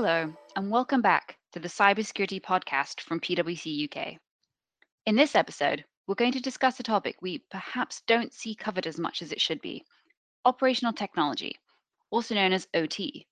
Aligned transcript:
Hello, 0.00 0.32
and 0.54 0.70
welcome 0.70 1.02
back 1.02 1.38
to 1.52 1.58
the 1.58 1.66
Cybersecurity 1.66 2.40
Podcast 2.40 3.00
from 3.00 3.18
PwC 3.18 3.90
UK. 3.90 4.16
In 5.06 5.16
this 5.16 5.34
episode, 5.34 5.84
we're 6.06 6.14
going 6.14 6.30
to 6.30 6.40
discuss 6.40 6.78
a 6.78 6.84
topic 6.84 7.16
we 7.20 7.42
perhaps 7.50 8.02
don't 8.06 8.32
see 8.32 8.54
covered 8.54 8.86
as 8.86 8.96
much 8.96 9.22
as 9.22 9.32
it 9.32 9.40
should 9.40 9.60
be 9.60 9.84
operational 10.44 10.92
technology, 10.92 11.56
also 12.12 12.36
known 12.36 12.52
as 12.52 12.68
OT. 12.74 13.26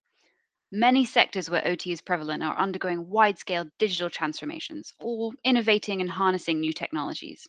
Many 0.73 1.05
sectors 1.05 1.48
where 1.48 1.64
OT 1.68 1.92
is 1.92 2.02
prevalent 2.02 2.42
are 2.42 2.59
undergoing 2.59 3.09
wide 3.09 3.38
scale 3.38 3.66
digital 3.78 4.10
transformations 4.10 4.92
or 4.98 5.30
innovating 5.45 6.01
and 6.01 6.10
harnessing 6.10 6.59
new 6.59 6.73
technologies. 6.73 7.46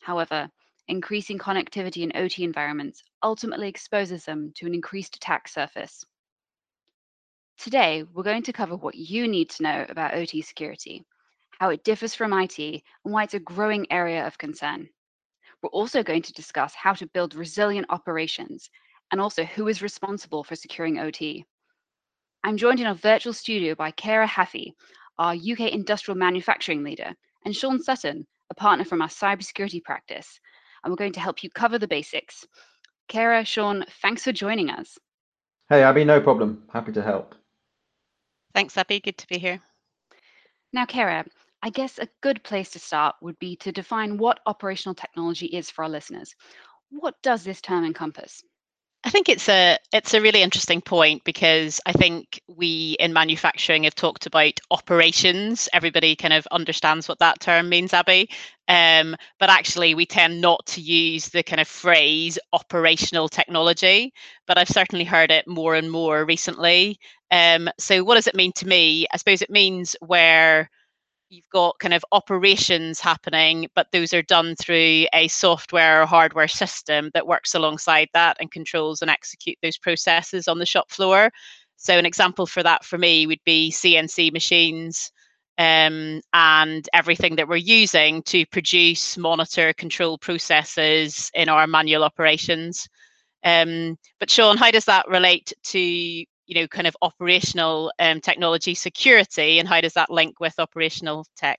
However, 0.00 0.48
increasing 0.88 1.38
connectivity 1.38 2.02
in 2.02 2.16
OT 2.16 2.44
environments 2.44 3.02
ultimately 3.22 3.68
exposes 3.68 4.24
them 4.24 4.54
to 4.56 4.64
an 4.64 4.72
increased 4.72 5.16
attack 5.16 5.48
surface. 5.48 6.02
Today, 7.58 8.04
we're 8.12 8.24
going 8.24 8.42
to 8.42 8.52
cover 8.52 8.76
what 8.76 8.94
you 8.94 9.26
need 9.28 9.48
to 9.50 9.62
know 9.62 9.86
about 9.88 10.14
OT 10.14 10.42
security, 10.42 11.04
how 11.58 11.70
it 11.70 11.84
differs 11.84 12.14
from 12.14 12.32
IT, 12.32 12.58
and 12.58 12.82
why 13.04 13.22
it's 13.22 13.34
a 13.34 13.38
growing 13.38 13.86
area 13.90 14.26
of 14.26 14.36
concern. 14.36 14.88
We're 15.62 15.70
also 15.70 16.02
going 16.02 16.22
to 16.22 16.32
discuss 16.32 16.74
how 16.74 16.92
to 16.94 17.06
build 17.06 17.34
resilient 17.34 17.86
operations 17.88 18.68
and 19.12 19.20
also 19.20 19.44
who 19.44 19.68
is 19.68 19.80
responsible 19.80 20.44
for 20.44 20.56
securing 20.56 20.98
OT. 20.98 21.46
I'm 22.42 22.58
joined 22.58 22.80
in 22.80 22.86
a 22.86 22.94
virtual 22.94 23.32
studio 23.32 23.74
by 23.74 23.92
Cara 23.92 24.26
Haffey, 24.26 24.72
our 25.18 25.34
UK 25.34 25.72
industrial 25.72 26.18
manufacturing 26.18 26.82
leader, 26.82 27.14
and 27.46 27.56
Sean 27.56 27.80
Sutton, 27.82 28.26
a 28.50 28.54
partner 28.54 28.84
from 28.84 29.00
our 29.00 29.08
cybersecurity 29.08 29.82
practice. 29.82 30.38
And 30.82 30.92
we're 30.92 30.96
going 30.96 31.12
to 31.12 31.20
help 31.20 31.42
you 31.42 31.48
cover 31.50 31.78
the 31.78 31.88
basics. 31.88 32.44
Cara, 33.08 33.44
Sean, 33.44 33.84
thanks 34.02 34.24
for 34.24 34.32
joining 34.32 34.68
us. 34.68 34.98
Hey, 35.70 35.82
Abby, 35.82 36.04
no 36.04 36.20
problem. 36.20 36.64
Happy 36.72 36.92
to 36.92 37.02
help. 37.02 37.34
Thanks, 38.54 38.76
Abby. 38.76 39.00
Good 39.00 39.18
to 39.18 39.26
be 39.26 39.38
here. 39.38 39.60
Now, 40.72 40.86
Cara, 40.86 41.24
I 41.62 41.70
guess 41.70 41.98
a 41.98 42.08
good 42.20 42.42
place 42.44 42.70
to 42.70 42.78
start 42.78 43.16
would 43.20 43.38
be 43.38 43.56
to 43.56 43.72
define 43.72 44.18
what 44.18 44.40
operational 44.46 44.94
technology 44.94 45.46
is 45.46 45.70
for 45.70 45.84
our 45.84 45.90
listeners. 45.90 46.34
What 46.90 47.14
does 47.22 47.42
this 47.42 47.60
term 47.60 47.84
encompass? 47.84 48.42
I 49.06 49.10
think 49.10 49.28
it's 49.28 49.50
a 49.50 49.78
it's 49.92 50.14
a 50.14 50.20
really 50.20 50.40
interesting 50.40 50.80
point 50.80 51.24
because 51.24 51.78
I 51.84 51.92
think 51.92 52.40
we 52.48 52.96
in 52.98 53.12
manufacturing 53.12 53.84
have 53.84 53.94
talked 53.94 54.24
about 54.26 54.60
operations. 54.70 55.68
Everybody 55.74 56.16
kind 56.16 56.32
of 56.32 56.46
understands 56.50 57.06
what 57.06 57.18
that 57.18 57.38
term 57.40 57.68
means, 57.68 57.92
Abby. 57.92 58.30
Um, 58.68 59.16
but 59.38 59.50
actually, 59.50 59.94
we 59.94 60.06
tend 60.06 60.40
not 60.40 60.64
to 60.66 60.80
use 60.80 61.28
the 61.28 61.42
kind 61.42 61.60
of 61.60 61.68
phrase 61.68 62.38
operational 62.52 63.28
technology. 63.28 64.12
But 64.46 64.58
I've 64.58 64.68
certainly 64.68 65.04
heard 65.04 65.30
it 65.30 65.46
more 65.46 65.74
and 65.74 65.90
more 65.90 66.24
recently. 66.24 66.98
Um, 67.30 67.68
so, 67.78 68.04
what 68.04 68.14
does 68.14 68.26
it 68.26 68.34
mean 68.34 68.52
to 68.56 68.66
me? 68.66 69.06
I 69.12 69.16
suppose 69.16 69.42
it 69.42 69.50
means 69.50 69.96
where 70.00 70.70
you've 71.30 71.48
got 71.50 71.78
kind 71.80 71.94
of 71.94 72.04
operations 72.12 73.00
happening, 73.00 73.68
but 73.74 73.88
those 73.92 74.14
are 74.14 74.22
done 74.22 74.54
through 74.56 75.06
a 75.12 75.28
software 75.28 76.02
or 76.02 76.06
hardware 76.06 76.48
system 76.48 77.10
that 77.14 77.26
works 77.26 77.54
alongside 77.54 78.08
that 78.14 78.36
and 78.40 78.50
controls 78.52 79.02
and 79.02 79.10
execute 79.10 79.58
those 79.62 79.78
processes 79.78 80.48
on 80.48 80.58
the 80.58 80.66
shop 80.66 80.90
floor. 80.90 81.30
So, 81.76 81.98
an 81.98 82.06
example 82.06 82.46
for 82.46 82.62
that 82.62 82.84
for 82.84 82.98
me 82.98 83.26
would 83.26 83.42
be 83.44 83.70
CNC 83.70 84.32
machines 84.32 85.10
um, 85.58 86.20
and 86.32 86.88
everything 86.92 87.36
that 87.36 87.48
we're 87.48 87.56
using 87.56 88.22
to 88.24 88.44
produce, 88.46 89.16
monitor, 89.16 89.72
control 89.72 90.18
processes 90.18 91.30
in 91.34 91.48
our 91.48 91.66
manual 91.66 92.04
operations. 92.04 92.88
Um, 93.44 93.96
but 94.18 94.30
Sean, 94.30 94.56
how 94.56 94.70
does 94.70 94.86
that 94.86 95.08
relate 95.08 95.52
to 95.64 96.24
you 96.46 96.54
know, 96.54 96.68
kind 96.68 96.86
of 96.86 96.96
operational 97.02 97.92
um, 97.98 98.20
technology 98.20 98.74
security, 98.74 99.58
and 99.58 99.68
how 99.68 99.80
does 99.80 99.94
that 99.94 100.10
link 100.10 100.40
with 100.40 100.54
operational 100.58 101.26
tech? 101.36 101.58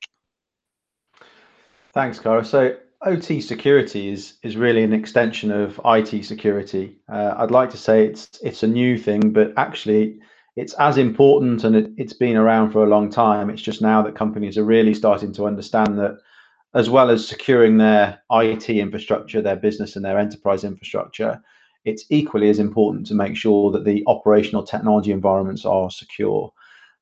Thanks, 1.94 2.20
Cara. 2.20 2.46
So 2.46 2.76
OT 3.02 3.42
security 3.42 4.10
is 4.10 4.34
is 4.44 4.58
really 4.58 4.84
an 4.84 4.94
extension 4.94 5.52
of 5.52 5.80
IT 5.86 6.26
security. 6.26 6.98
Uh, 7.10 7.36
I'd 7.38 7.52
like 7.52 7.72
to 7.72 7.78
say 7.78 8.06
it's 8.06 8.30
it's 8.44 8.64
a 8.64 8.68
new 8.68 8.98
thing, 8.98 9.32
but 9.32 9.54
actually 9.58 10.20
it's 10.56 10.74
as 10.76 10.98
important 10.98 11.64
and 11.64 11.76
it, 11.76 11.92
it's 11.98 12.14
been 12.14 12.38
around 12.38 12.72
for 12.72 12.84
a 12.84 12.90
long 12.90 13.10
time. 13.10 13.50
It's 13.50 13.62
just 13.62 13.82
now 13.82 14.02
that 14.02 14.16
companies 14.16 14.58
are 14.58 14.64
really 14.64 14.94
starting 14.94 15.34
to 15.34 15.46
understand 15.46 15.98
that 16.00 16.18
as 16.74 16.90
well 16.90 17.10
as 17.10 17.28
securing 17.28 17.78
their 17.78 18.22
IT 18.32 18.70
infrastructure, 18.70 19.42
their 19.42 19.56
business 19.56 19.96
and 19.96 20.04
their 20.04 20.20
enterprise 20.20 20.64
infrastructure, 20.64 21.42
it's 21.86 22.06
equally 22.10 22.50
as 22.50 22.60
important 22.60 23.06
to 23.08 23.14
make 23.14 23.36
sure 23.36 23.72
that 23.72 23.86
the 23.86 24.04
operational 24.08 24.64
technology 24.64 25.12
environments 25.12 25.66
are 25.66 25.90
secure. 25.90 26.52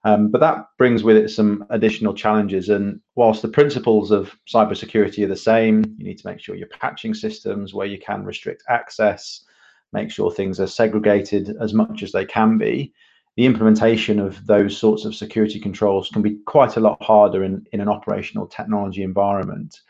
Um, 0.06 0.30
but 0.30 0.42
that 0.42 0.66
brings 0.78 1.04
with 1.04 1.16
it 1.16 1.30
some 1.30 1.66
additional 1.70 2.14
challenges. 2.14 2.70
And 2.70 3.00
whilst 3.16 3.42
the 3.42 3.48
principles 3.48 4.12
of 4.12 4.36
cybersecurity 4.54 5.24
are 5.24 5.30
the 5.30 5.36
same, 5.36 5.84
you 5.98 6.06
need 6.06 6.18
to 6.18 6.28
make 6.28 6.40
sure 6.40 6.56
your 6.56 6.68
patching 6.68 7.14
systems 7.14 7.74
where 7.74 7.88
you 7.88 7.98
can 7.98 8.26
restrict 8.26 8.64
access, 8.68 9.46
make 9.94 10.12
sure 10.12 10.30
things 10.30 10.60
are 10.60 10.68
segregated 10.68 11.56
as 11.62 11.74
much 11.74 12.04
as 12.04 12.12
they 12.12 12.26
can 12.26 12.58
be. 12.58 12.94
The 13.36 13.46
implementation 13.46 14.20
of 14.20 14.46
those 14.46 14.78
sorts 14.78 15.06
of 15.06 15.16
security 15.16 15.60
controls 15.60 16.10
can 16.10 16.22
be 16.22 16.38
quite 16.46 16.78
a 16.78 16.80
lot 16.80 17.02
harder 17.02 17.44
in, 17.44 17.66
in 17.72 17.82
an 17.82 17.90
operational 17.90 18.46
technology 18.46 19.02
environment. 19.02 19.82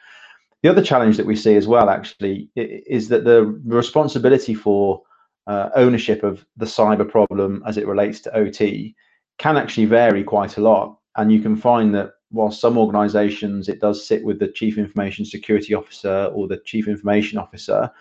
The 0.62 0.70
other 0.70 0.82
challenge 0.82 1.18
that 1.18 1.26
we 1.26 1.36
see 1.36 1.56
as 1.56 1.68
well, 1.68 1.90
actually, 1.90 2.50
is 2.56 3.10
that 3.10 3.26
the 3.26 3.44
responsibility 3.66 4.54
for 4.54 5.02
uh, 5.48 5.70
ownership 5.76 6.24
of 6.24 6.46
the 6.56 6.66
cyber 6.66 7.08
problem 7.08 7.62
as 7.68 7.78
it 7.78 7.86
relates 7.86 8.22
to 8.22 8.36
OT 8.36 8.96
can 9.40 9.58
actually 9.58 9.86
vary 9.86 10.24
quite 10.24 10.58
a 10.58 10.62
lot. 10.62 10.98
And 11.18 11.32
you 11.32 11.42
can 11.42 11.56
find 11.56 11.94
that 11.96 12.14
while 12.30 12.52
some 12.52 12.78
organizations 12.78 13.70
it 13.70 13.80
does 13.80 14.08
sit 14.08 14.24
with 14.24 14.40
the 14.40 14.48
chief 14.48 14.78
information 14.78 15.26
security 15.26 15.74
officer 15.74 16.32
or 16.34 16.48
the 16.48 16.62
chief 16.66 16.88
information 16.88 17.38
officer, 17.38 17.92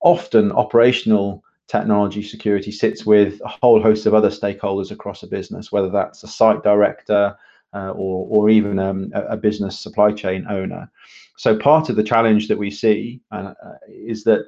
often 0.00 0.52
operational 0.52 1.43
technology 1.68 2.22
security 2.22 2.70
sits 2.70 3.06
with 3.06 3.40
a 3.44 3.48
whole 3.48 3.80
host 3.80 4.06
of 4.06 4.14
other 4.14 4.30
stakeholders 4.30 4.90
across 4.90 5.22
a 5.22 5.26
business, 5.26 5.72
whether 5.72 5.90
that's 5.90 6.22
a 6.22 6.28
site 6.28 6.62
director 6.62 7.36
uh, 7.74 7.90
or, 7.90 8.26
or 8.30 8.50
even 8.50 8.78
um, 8.78 9.10
a, 9.14 9.36
business 9.36 9.80
supply 9.80 10.12
chain 10.12 10.46
owner. 10.48 10.90
So 11.36 11.56
part 11.58 11.88
of 11.88 11.96
the 11.96 12.04
challenge 12.04 12.48
that 12.48 12.58
we 12.58 12.70
see 12.70 13.20
uh, 13.32 13.54
is 13.88 14.24
that 14.24 14.46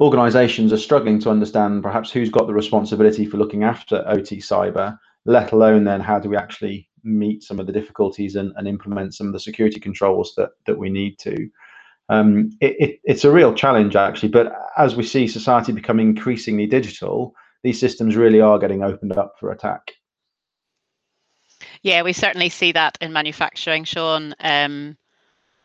organizations 0.00 0.72
are 0.72 0.78
struggling 0.78 1.18
to 1.20 1.30
understand 1.30 1.82
perhaps 1.82 2.10
who's 2.10 2.30
got 2.30 2.46
the 2.46 2.54
responsibility 2.54 3.26
for 3.26 3.38
looking 3.38 3.64
after 3.64 4.04
OT 4.06 4.38
cyber, 4.38 4.96
let 5.24 5.52
alone 5.52 5.84
then 5.84 6.00
how 6.00 6.18
do 6.18 6.28
we 6.28 6.36
actually 6.36 6.88
meet 7.02 7.42
some 7.42 7.58
of 7.58 7.66
the 7.66 7.72
difficulties 7.72 8.36
and, 8.36 8.52
and 8.56 8.68
implement 8.68 9.14
some 9.14 9.26
of 9.26 9.32
the 9.32 9.40
security 9.40 9.80
controls 9.80 10.34
that, 10.36 10.50
that 10.66 10.78
we 10.78 10.90
need 10.90 11.18
to. 11.18 11.48
Um, 12.10 12.50
it, 12.60 12.76
it, 12.80 13.00
it's 13.04 13.24
a 13.24 13.30
real 13.30 13.54
challenge 13.54 13.94
actually, 13.94 14.30
but 14.30 14.52
as 14.76 14.96
we 14.96 15.04
see 15.04 15.28
society 15.28 15.70
becoming 15.70 16.08
increasingly 16.08 16.66
digital, 16.66 17.34
these 17.62 17.78
systems 17.78 18.16
really 18.16 18.40
are 18.40 18.58
getting 18.58 18.82
opened 18.82 19.16
up 19.16 19.34
for 19.38 19.52
attack. 19.52 19.92
Yeah, 21.82 22.02
we 22.02 22.12
certainly 22.12 22.48
see 22.48 22.72
that 22.72 22.98
in 23.00 23.12
manufacturing, 23.12 23.84
Sean. 23.84 24.34
Um, 24.40 24.96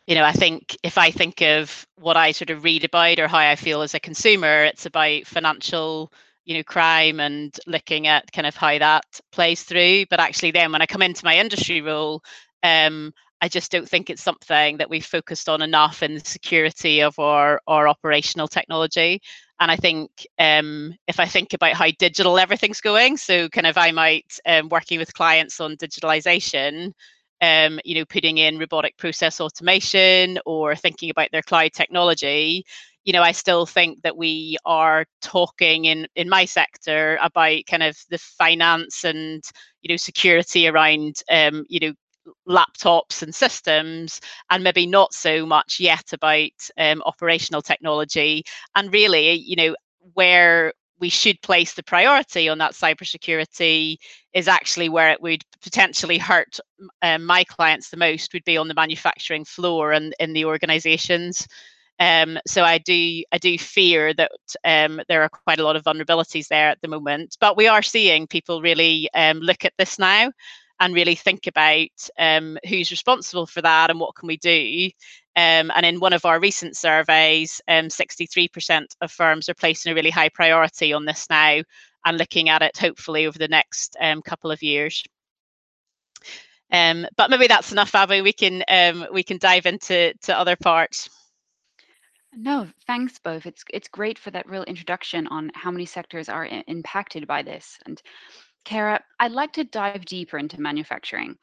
you 0.05 0.13
know, 0.13 0.23
I 0.23 0.33
think 0.33 0.77
if 0.83 0.99
I 0.99 1.09
think 1.09 1.41
of 1.41 1.87
what 1.95 2.15
I 2.15 2.31
sort 2.31 2.51
of 2.51 2.63
read 2.63 2.83
about 2.83 3.19
or 3.19 3.27
how 3.27 3.39
I 3.39 3.55
feel 3.55 3.81
as 3.81 3.95
a 3.95 3.99
consumer, 3.99 4.65
it's 4.65 4.85
about 4.85 5.25
financial, 5.25 6.13
you 6.45 6.55
know, 6.55 6.63
crime 6.63 7.19
and 7.19 7.57
looking 7.65 8.05
at 8.05 8.31
kind 8.31 8.45
of 8.45 8.55
how 8.55 8.77
that 8.77 9.05
plays 9.31 9.63
through. 9.63 10.05
But 10.11 10.19
actually, 10.19 10.51
then 10.51 10.71
when 10.71 10.83
I 10.83 10.85
come 10.85 11.01
into 11.01 11.25
my 11.25 11.39
industry 11.39 11.81
role, 11.81 12.21
um, 12.61 13.13
I 13.45 13.47
just 13.47 13.71
don't 13.71 13.87
think 13.87 14.09
it's 14.09 14.23
something 14.23 14.77
that 14.77 14.89
we've 14.89 15.05
focused 15.05 15.49
on 15.49 15.61
enough 15.61 16.01
in 16.01 16.15
the 16.15 16.19
security 16.19 17.03
of 17.03 17.19
our, 17.19 17.61
our 17.67 17.87
operational 17.87 18.47
technology. 18.47 19.21
And 19.59 19.69
I 19.69 19.75
think 19.75 20.09
um, 20.39 20.95
if 21.07 21.19
I 21.19 21.27
think 21.27 21.53
about 21.53 21.73
how 21.73 21.91
digital 21.99 22.39
everything's 22.39 22.81
going, 22.81 23.17
so 23.17 23.47
kind 23.49 23.67
of 23.67 23.77
I 23.77 23.91
might 23.91 24.39
um, 24.47 24.69
working 24.69 24.97
with 24.97 25.13
clients 25.13 25.59
on 25.59 25.77
digitalization, 25.77 26.91
um, 27.39 27.79
you 27.85 27.93
know, 27.93 28.05
putting 28.05 28.39
in 28.39 28.57
robotic 28.57 28.97
process 28.97 29.39
automation 29.39 30.39
or 30.47 30.75
thinking 30.75 31.11
about 31.11 31.29
their 31.31 31.43
cloud 31.43 31.71
technology, 31.71 32.65
you 33.03 33.13
know, 33.13 33.21
I 33.21 33.31
still 33.31 33.67
think 33.67 34.01
that 34.01 34.17
we 34.17 34.57
are 34.65 35.05
talking 35.21 35.85
in 35.85 36.07
in 36.15 36.29
my 36.29 36.45
sector 36.45 37.19
about 37.21 37.59
kind 37.69 37.83
of 37.83 37.95
the 38.09 38.17
finance 38.17 39.03
and 39.03 39.43
you 39.83 39.93
know 39.93 39.97
security 39.97 40.67
around 40.67 41.21
um, 41.29 41.63
you 41.69 41.79
know 41.79 41.93
laptops 42.47 43.21
and 43.21 43.33
systems 43.33 44.19
and 44.49 44.63
maybe 44.63 44.85
not 44.85 45.13
so 45.13 45.45
much 45.45 45.79
yet 45.79 46.13
about 46.13 46.51
um, 46.77 47.01
operational 47.05 47.61
technology. 47.61 48.43
And 48.75 48.91
really 48.91 49.31
you 49.33 49.55
know 49.55 49.75
where 50.13 50.73
we 50.99 51.09
should 51.09 51.41
place 51.41 51.73
the 51.73 51.83
priority 51.83 52.47
on 52.47 52.57
that 52.59 52.73
cybersecurity 52.73 53.97
is 54.33 54.47
actually 54.47 54.89
where 54.89 55.11
it 55.11 55.21
would 55.21 55.43
potentially 55.61 56.17
hurt 56.17 56.59
um, 57.01 57.25
my 57.25 57.43
clients 57.43 57.89
the 57.89 57.97
most 57.97 58.33
would 58.33 58.43
be 58.45 58.57
on 58.57 58.67
the 58.67 58.73
manufacturing 58.73 59.45
floor 59.45 59.91
and 59.91 60.13
in 60.19 60.33
the 60.33 60.45
organizations. 60.45 61.47
Um, 61.99 62.37
so 62.45 62.63
I 62.63 62.77
do 62.77 63.23
I 63.31 63.37
do 63.37 63.57
fear 63.57 64.13
that 64.13 64.31
um, 64.63 65.01
there 65.07 65.21
are 65.21 65.29
quite 65.29 65.59
a 65.59 65.63
lot 65.63 65.77
of 65.77 65.83
vulnerabilities 65.83 66.47
there 66.47 66.69
at 66.69 66.81
the 66.81 66.89
moment. 66.89 67.37
But 67.39 67.55
we 67.55 67.67
are 67.67 67.81
seeing 67.81 68.27
people 68.27 68.61
really 68.61 69.09
um, 69.13 69.39
look 69.39 69.63
at 69.63 69.73
this 69.77 69.97
now 69.97 70.31
and 70.79 70.93
really 70.93 71.15
think 71.15 71.47
about 71.47 72.09
um, 72.19 72.57
who's 72.67 72.91
responsible 72.91 73.45
for 73.45 73.61
that 73.61 73.89
and 73.89 73.99
what 73.99 74.15
can 74.15 74.27
we 74.27 74.37
do. 74.37 74.89
Um, 75.37 75.71
and 75.75 75.85
in 75.85 75.99
one 75.99 76.13
of 76.13 76.25
our 76.25 76.39
recent 76.39 76.77
surveys, 76.77 77.61
63% 77.69 78.77
um, 78.77 78.87
of 79.01 79.11
firms 79.11 79.49
are 79.49 79.53
placing 79.53 79.91
a 79.91 79.95
really 79.95 80.09
high 80.09 80.29
priority 80.29 80.93
on 80.93 81.05
this 81.05 81.27
now 81.29 81.61
and 82.05 82.17
looking 82.17 82.49
at 82.49 82.61
it 82.61 82.77
hopefully 82.77 83.25
over 83.25 83.37
the 83.37 83.47
next 83.47 83.97
um, 83.99 84.21
couple 84.21 84.51
of 84.51 84.63
years. 84.63 85.03
Um, 86.71 87.05
but 87.15 87.29
maybe 87.29 87.47
that's 87.47 87.71
enough, 87.71 87.93
Abby. 87.93 88.21
We 88.21 88.33
can 88.33 88.63
we 89.11 89.23
can 89.23 89.37
dive 89.37 89.65
into 89.65 90.13
to 90.23 90.37
other 90.37 90.55
parts. 90.55 91.09
No, 92.37 92.67
thanks 92.85 93.17
both. 93.19 93.45
It's 93.45 93.63
it's 93.71 93.87
great 93.87 94.19
for 94.19 94.29
that 94.31 94.49
real 94.49 94.63
introduction 94.63 95.27
on 95.27 95.51
how 95.53 95.71
many 95.71 95.85
sectors 95.85 96.27
are 96.27 96.45
impacted 96.45 97.27
by 97.27 97.43
this. 97.43 97.77
And 97.85 98.01
Cara, 98.65 99.01
I'd 99.19 99.31
like 99.31 99.53
to 99.53 99.63
dive 99.63 100.05
deeper 100.05 100.37
into 100.37 100.59
manufacturing. 100.59 101.37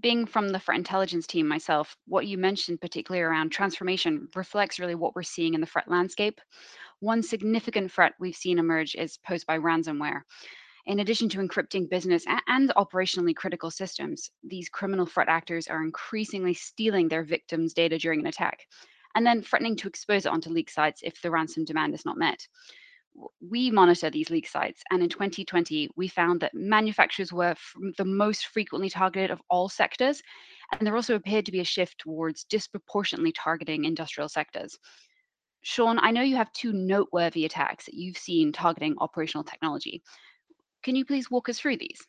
Being 0.00 0.26
from 0.26 0.48
the 0.48 0.58
threat 0.58 0.78
intelligence 0.78 1.26
team 1.26 1.46
myself, 1.46 1.96
what 2.06 2.26
you 2.26 2.38
mentioned, 2.38 2.80
particularly 2.80 3.22
around 3.22 3.50
transformation, 3.50 4.28
reflects 4.34 4.80
really 4.80 4.94
what 4.94 5.14
we're 5.14 5.22
seeing 5.22 5.54
in 5.54 5.60
the 5.60 5.66
threat 5.66 5.88
landscape. 5.88 6.40
One 7.00 7.22
significant 7.22 7.92
threat 7.92 8.14
we've 8.18 8.34
seen 8.34 8.58
emerge 8.58 8.94
is 8.94 9.18
posed 9.18 9.46
by 9.46 9.58
ransomware. 9.58 10.22
In 10.86 11.00
addition 11.00 11.28
to 11.30 11.38
encrypting 11.38 11.88
business 11.90 12.24
and 12.48 12.70
operationally 12.70 13.36
critical 13.36 13.70
systems, 13.70 14.30
these 14.42 14.68
criminal 14.68 15.06
threat 15.06 15.28
actors 15.28 15.68
are 15.68 15.84
increasingly 15.84 16.54
stealing 16.54 17.08
their 17.08 17.22
victims' 17.22 17.74
data 17.74 17.98
during 17.98 18.20
an 18.20 18.26
attack 18.26 18.66
and 19.14 19.26
then 19.26 19.42
threatening 19.42 19.76
to 19.76 19.88
expose 19.88 20.26
it 20.26 20.32
onto 20.32 20.50
leak 20.50 20.70
sites 20.70 21.02
if 21.04 21.20
the 21.20 21.30
ransom 21.30 21.64
demand 21.64 21.94
is 21.94 22.04
not 22.06 22.16
met. 22.16 22.48
We 23.40 23.70
monitor 23.70 24.10
these 24.10 24.30
leak 24.30 24.48
sites, 24.48 24.82
and 24.90 25.02
in 25.02 25.08
2020, 25.08 25.90
we 25.96 26.08
found 26.08 26.40
that 26.40 26.54
manufacturers 26.54 27.32
were 27.32 27.54
the 27.98 28.04
most 28.04 28.46
frequently 28.46 28.88
targeted 28.88 29.30
of 29.30 29.42
all 29.50 29.68
sectors, 29.68 30.22
and 30.72 30.86
there 30.86 30.96
also 30.96 31.14
appeared 31.14 31.46
to 31.46 31.52
be 31.52 31.60
a 31.60 31.64
shift 31.64 31.98
towards 31.98 32.44
disproportionately 32.44 33.32
targeting 33.32 33.84
industrial 33.84 34.28
sectors. 34.28 34.78
Sean, 35.62 35.98
I 36.00 36.10
know 36.10 36.22
you 36.22 36.36
have 36.36 36.52
two 36.52 36.72
noteworthy 36.72 37.44
attacks 37.44 37.84
that 37.86 37.94
you've 37.94 38.16
seen 38.16 38.52
targeting 38.52 38.96
operational 38.98 39.44
technology. 39.44 40.02
Can 40.82 40.96
you 40.96 41.04
please 41.04 41.30
walk 41.30 41.48
us 41.48 41.58
through 41.58 41.76
these? 41.76 42.00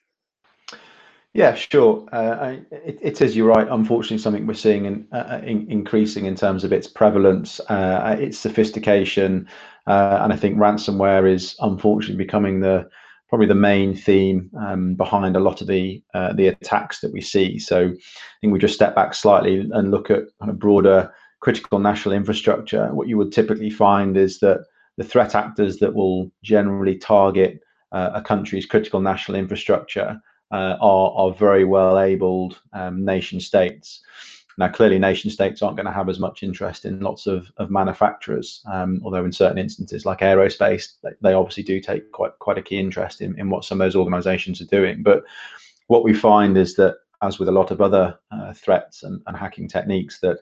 Yeah, 1.34 1.56
sure. 1.56 2.08
Uh, 2.12 2.58
it, 2.72 3.20
is, 3.20 3.36
you're 3.36 3.48
right, 3.48 3.68
unfortunately, 3.68 4.20
something 4.20 4.46
we're 4.46 4.54
seeing 4.54 4.86
in, 4.86 5.08
uh, 5.12 5.42
in, 5.44 5.70
increasing 5.70 6.26
in 6.26 6.36
terms 6.36 6.64
of 6.64 6.72
its 6.72 6.88
prevalence, 6.88 7.60
uh, 7.70 8.16
its 8.20 8.38
sophistication. 8.38 9.48
Uh, 9.88 10.20
and 10.22 10.32
I 10.32 10.36
think 10.36 10.58
ransomware 10.58 11.28
is 11.32 11.56
unfortunately 11.60 12.24
becoming 12.24 12.60
the 12.60 12.88
probably 13.30 13.48
the 13.48 13.56
main 13.56 13.96
theme 13.96 14.52
um, 14.60 14.94
behind 14.94 15.36
a 15.36 15.40
lot 15.40 15.60
of 15.60 15.66
the 15.66 16.04
uh, 16.14 16.34
the 16.34 16.50
attacks 16.50 17.00
that 17.00 17.12
we 17.12 17.20
see. 17.20 17.58
So 17.58 17.88
I 17.88 18.38
think 18.40 18.54
we 18.54 18.60
just 18.60 18.76
step 18.76 18.94
back 18.94 19.16
slightly 19.16 19.68
and 19.72 19.90
look 19.90 20.12
at 20.12 20.26
kind 20.40 20.52
of 20.52 20.60
broader 20.60 21.12
critical 21.40 21.80
national 21.80 22.14
infrastructure. 22.14 22.94
What 22.94 23.08
you 23.08 23.18
would 23.18 23.32
typically 23.32 23.72
find 23.72 24.16
is 24.18 24.40
that 24.42 24.64
the 24.98 25.04
threat 25.04 25.34
actors 25.34 25.78
that 25.78 25.96
will 25.96 26.32
generally 26.44 26.96
target 26.96 27.60
uh, 27.92 28.12
a 28.14 28.22
country's 28.22 28.68
critical 28.68 29.02
national 29.02 29.36
infrastructure 29.36 30.22
uh, 30.52 30.78
are, 30.82 31.12
are 31.12 31.34
very 31.34 31.66
well 31.66 32.00
abled 32.00 32.60
um, 32.74 33.04
nation 33.04 33.40
states. 33.40 34.02
Now, 34.58 34.68
clearly, 34.68 35.00
nation 35.00 35.32
states 35.32 35.62
aren't 35.62 35.78
going 35.78 35.88
to 35.88 35.92
have 35.92 36.10
as 36.10 36.20
much 36.20 36.44
interest 36.44 36.86
in 36.86 37.00
lots 37.00 37.26
of, 37.26 37.52
of 37.58 37.72
manufacturers, 37.72 38.62
um, 38.72 39.02
although 39.04 39.26
in 39.26 39.32
certain 39.32 39.58
instances, 39.58 40.06
like 40.06 40.20
aerospace, 40.20 40.94
they, 41.22 41.34
obviously 41.34 41.64
do 41.64 41.80
take 41.80 42.12
quite 42.12 42.38
quite 42.38 42.60
a 42.60 42.62
key 42.62 42.78
interest 42.78 43.22
in, 43.22 43.38
in 43.40 43.50
what 43.50 43.66
some 43.66 43.82
of 43.82 43.86
those 43.86 43.96
organizations 43.96 44.62
are 44.62 44.66
doing. 44.66 45.02
But 45.02 45.24
what 45.88 46.04
we 46.04 46.14
find 46.14 46.56
is 46.56 46.76
that, 46.76 46.98
as 47.24 47.40
with 47.40 47.50
a 47.50 47.54
lot 47.54 47.72
of 47.72 47.82
other 47.82 48.20
uh, 48.32 48.54
threats 48.54 49.04
and, 49.04 49.22
and 49.26 49.36
hacking 49.36 49.68
techniques, 49.68 50.20
that 50.20 50.38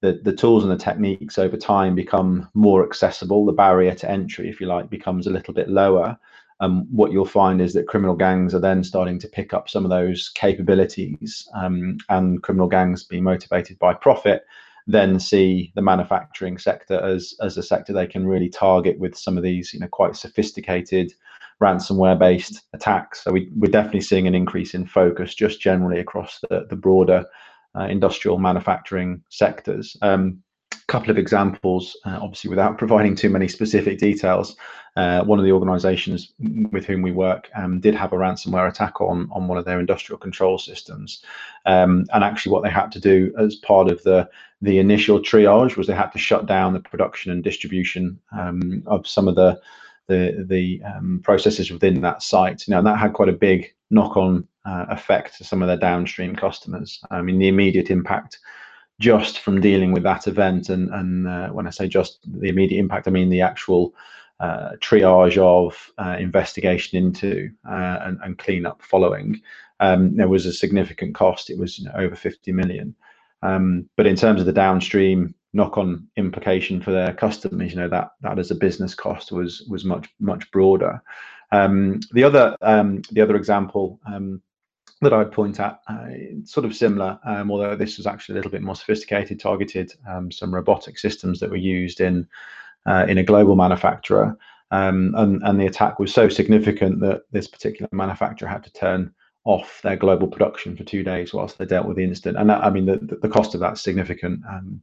the, 0.00 0.20
the 0.22 0.32
tools 0.32 0.62
and 0.62 0.72
the 0.72 0.76
techniques 0.76 1.38
over 1.38 1.56
time 1.56 1.94
become 1.94 2.48
more 2.54 2.84
accessible. 2.84 3.44
The 3.44 3.52
barrier 3.52 3.94
to 3.94 4.10
entry, 4.10 4.48
if 4.48 4.60
you 4.60 4.66
like, 4.66 4.88
becomes 4.88 5.26
a 5.26 5.30
little 5.30 5.52
bit 5.54 5.68
lower 5.68 6.18
um, 6.64 6.86
what 6.90 7.12
you'll 7.12 7.24
find 7.24 7.60
is 7.60 7.74
that 7.74 7.88
criminal 7.88 8.16
gangs 8.16 8.54
are 8.54 8.60
then 8.60 8.82
starting 8.82 9.18
to 9.18 9.28
pick 9.28 9.52
up 9.52 9.68
some 9.68 9.84
of 9.84 9.90
those 9.90 10.30
capabilities 10.30 11.48
um, 11.54 11.98
and 12.08 12.42
criminal 12.42 12.68
gangs 12.68 13.04
being 13.04 13.24
motivated 13.24 13.78
by 13.78 13.92
profit 13.92 14.44
then 14.86 15.18
see 15.18 15.72
the 15.74 15.82
manufacturing 15.82 16.58
sector 16.58 17.00
as 17.00 17.34
as 17.40 17.56
a 17.56 17.62
sector 17.62 17.92
they 17.92 18.06
can 18.06 18.26
really 18.26 18.48
target 18.48 18.98
with 18.98 19.16
some 19.16 19.36
of 19.36 19.42
these 19.42 19.72
you 19.72 19.80
know 19.80 19.88
quite 19.88 20.16
sophisticated 20.16 21.12
ransomware 21.62 22.18
based 22.18 22.62
attacks 22.74 23.24
so 23.24 23.32
we, 23.32 23.50
we're 23.56 23.70
definitely 23.70 24.00
seeing 24.00 24.26
an 24.26 24.34
increase 24.34 24.74
in 24.74 24.86
focus 24.86 25.34
just 25.34 25.60
generally 25.60 26.00
across 26.00 26.38
the, 26.50 26.66
the 26.68 26.76
broader 26.76 27.24
uh, 27.76 27.86
industrial 27.86 28.38
manufacturing 28.38 29.22
sectors 29.30 29.96
um, 30.02 30.42
couple 30.86 31.10
of 31.10 31.18
examples, 31.18 31.96
uh, 32.04 32.18
obviously 32.20 32.50
without 32.50 32.78
providing 32.82 33.14
too 33.14 33.30
many 33.30 33.48
specific 33.48 33.98
details. 33.98 34.56
Uh, 34.96 35.24
one 35.24 35.40
of 35.40 35.44
the 35.44 35.50
organizations 35.50 36.32
with 36.70 36.86
whom 36.86 37.02
we 37.02 37.10
work 37.10 37.50
um, 37.56 37.80
did 37.80 37.94
have 37.96 38.12
a 38.12 38.16
ransomware 38.16 38.68
attack 38.68 39.00
on, 39.00 39.28
on 39.32 39.48
one 39.48 39.58
of 39.58 39.64
their 39.64 39.80
industrial 39.80 40.18
control 40.18 40.56
systems. 40.56 41.24
Um, 41.66 42.06
and 42.12 42.22
actually 42.22 42.52
what 42.52 42.62
they 42.62 42.70
had 42.70 42.92
to 42.92 43.00
do 43.00 43.34
as 43.36 43.56
part 43.56 43.88
of 43.88 44.00
the, 44.04 44.28
the 44.62 44.78
initial 44.78 45.18
triage 45.18 45.76
was 45.76 45.88
they 45.88 45.94
had 45.94 46.12
to 46.12 46.18
shut 46.18 46.46
down 46.46 46.74
the 46.74 46.80
production 46.80 47.32
and 47.32 47.42
distribution 47.42 48.20
um, 48.30 48.84
of 48.86 49.04
some 49.06 49.26
of 49.26 49.34
the, 49.34 49.60
the, 50.06 50.44
the 50.48 50.80
um, 50.84 51.20
processes 51.24 51.72
within 51.72 52.00
that 52.02 52.22
site. 52.22 52.68
And 52.68 52.86
that 52.86 52.98
had 52.98 53.14
quite 53.14 53.28
a 53.28 53.32
big 53.32 53.74
knock-on 53.90 54.46
uh, 54.64 54.86
effect 54.90 55.38
to 55.38 55.44
some 55.44 55.60
of 55.60 55.66
their 55.66 55.76
downstream 55.76 56.36
customers. 56.36 57.02
I 57.10 57.20
mean, 57.20 57.38
the 57.38 57.48
immediate 57.48 57.90
impact 57.90 58.38
just 59.00 59.40
from 59.40 59.60
dealing 59.60 59.90
with 59.90 60.04
that 60.04 60.28
event. 60.28 60.68
And, 60.68 60.88
and 60.90 61.26
uh, 61.26 61.48
when 61.48 61.66
I 61.66 61.70
say 61.70 61.88
just 61.88 62.20
the 62.40 62.48
immediate 62.48 62.78
impact, 62.78 63.08
I 63.08 63.10
mean 63.10 63.28
the 63.28 63.40
actual 63.40 63.92
uh, 64.40 64.70
triage 64.80 65.38
of 65.38 65.92
uh, 65.98 66.16
investigation 66.18 66.98
into 66.98 67.50
uh, 67.68 67.98
and, 68.02 68.18
and 68.22 68.38
cleanup 68.38 68.82
following. 68.82 69.40
Um, 69.80 70.16
there 70.16 70.28
was 70.28 70.46
a 70.46 70.52
significant 70.52 71.14
cost. 71.14 71.50
It 71.50 71.58
was 71.58 71.78
you 71.78 71.86
know, 71.86 71.94
over 71.96 72.16
50 72.16 72.52
million. 72.52 72.94
Um, 73.42 73.88
but 73.96 74.06
in 74.06 74.16
terms 74.16 74.40
of 74.40 74.46
the 74.46 74.52
downstream 74.52 75.34
knock-on 75.52 76.08
implication 76.16 76.80
for 76.80 76.90
their 76.90 77.12
customers, 77.12 77.70
you 77.70 77.76
know 77.76 77.88
that 77.88 78.10
that 78.22 78.38
as 78.38 78.50
a 78.50 78.54
business 78.54 78.94
cost 78.94 79.30
was 79.30 79.62
was 79.68 79.84
much 79.84 80.08
much 80.18 80.50
broader. 80.50 81.02
Um, 81.52 82.00
the 82.12 82.24
other 82.24 82.56
um, 82.62 83.02
the 83.12 83.20
other 83.20 83.36
example 83.36 84.00
um, 84.06 84.40
that 85.02 85.12
I'd 85.12 85.32
point 85.32 85.60
at, 85.60 85.80
uh, 85.88 86.06
sort 86.44 86.64
of 86.64 86.74
similar, 86.74 87.18
um, 87.24 87.50
although 87.50 87.76
this 87.76 87.98
was 87.98 88.06
actually 88.06 88.34
a 88.34 88.36
little 88.36 88.50
bit 88.50 88.62
more 88.62 88.76
sophisticated, 88.76 89.38
targeted 89.38 89.92
um, 90.08 90.30
some 90.30 90.54
robotic 90.54 90.98
systems 90.98 91.40
that 91.40 91.50
were 91.50 91.56
used 91.56 92.00
in 92.00 92.26
uh, 92.86 93.06
in 93.08 93.18
a 93.18 93.22
global 93.22 93.56
manufacturer. 93.56 94.36
Um, 94.70 95.14
and, 95.16 95.42
and 95.44 95.60
the 95.60 95.66
attack 95.66 95.98
was 95.98 96.12
so 96.12 96.28
significant 96.28 97.00
that 97.00 97.22
this 97.30 97.46
particular 97.46 97.88
manufacturer 97.92 98.48
had 98.48 98.64
to 98.64 98.72
turn 98.72 99.12
off 99.44 99.80
their 99.82 99.96
global 99.96 100.26
production 100.26 100.76
for 100.76 100.84
two 100.84 101.02
days 101.02 101.32
whilst 101.32 101.58
they 101.58 101.66
dealt 101.66 101.86
with 101.86 101.96
the 101.96 102.04
incident. 102.04 102.38
And 102.38 102.48
that, 102.50 102.64
I 102.64 102.70
mean, 102.70 102.86
the, 102.86 103.18
the 103.22 103.28
cost 103.28 103.54
of 103.54 103.60
that's 103.60 103.82
significant, 103.82 104.40
um, 104.48 104.82